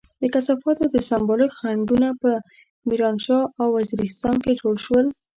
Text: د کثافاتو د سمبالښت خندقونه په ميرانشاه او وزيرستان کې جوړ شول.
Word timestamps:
د 0.21 0.23
کثافاتو 0.33 0.83
د 0.93 0.95
سمبالښت 1.09 1.57
خندقونه 1.59 2.09
په 2.21 2.31
ميرانشاه 2.87 3.43
او 3.61 3.67
وزيرستان 3.77 4.35
کې 4.43 4.53
جوړ 4.61 4.75
شول. 4.85 5.05